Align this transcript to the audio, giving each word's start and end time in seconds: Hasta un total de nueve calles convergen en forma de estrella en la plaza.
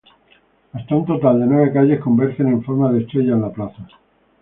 Hasta 0.73 0.95
un 0.95 1.05
total 1.05 1.39
de 1.41 1.45
nueve 1.45 1.71
calles 1.71 1.99
convergen 2.01 2.47
en 2.47 2.63
forma 2.63 2.91
de 2.91 3.01
estrella 3.01 3.33
en 3.33 3.41
la 3.43 3.51
plaza. 3.51 3.85